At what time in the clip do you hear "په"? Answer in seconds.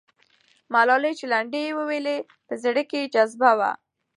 2.47-2.53